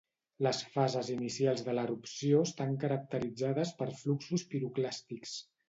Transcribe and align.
Les 0.45 0.61
fases 0.75 1.11
inicials 1.15 1.61
de 1.67 1.75
l'erupció 1.81 2.41
estan 2.47 2.75
caracteritzades 2.87 3.77
per 3.83 3.91
fluxos 4.03 4.49
piroclàstics. 4.57 5.39